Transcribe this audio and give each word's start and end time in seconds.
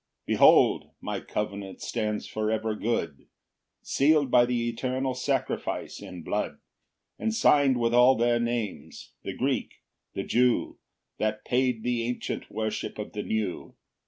3 0.25 0.33
Behold! 0.33 0.89
my 0.99 1.19
covenant 1.19 1.79
stands 1.79 2.25
for 2.25 2.49
ever 2.49 2.73
good, 2.73 3.27
Seal'd 3.83 4.31
by 4.31 4.47
the 4.47 4.67
eternal 4.67 5.13
sacrifice 5.13 6.01
in 6.01 6.23
blood, 6.23 6.57
And 7.19 7.31
sign'd 7.35 7.77
with 7.79 7.93
all 7.93 8.15
their 8.15 8.39
names; 8.39 9.11
the 9.21 9.33
Greek, 9.33 9.83
the 10.15 10.23
Jew, 10.23 10.79
That 11.19 11.45
paid 11.45 11.83
the 11.83 12.01
ancient 12.01 12.49
worship 12.49 12.97
or 12.97 13.09
the 13.11 13.21
new. 13.21 13.75